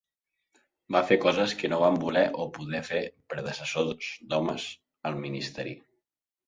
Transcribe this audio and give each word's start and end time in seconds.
Va 0.95 1.01
fer 1.09 1.17
coses 1.25 1.53
que 1.59 1.69
no 1.73 1.79
van 1.83 1.99
voler 2.05 2.25
o 2.45 2.49
poder 2.57 2.83
fer 2.91 3.05
predecessors 3.35 4.13
homes 4.41 4.69
al 5.11 5.25
ministeri. 5.29 5.81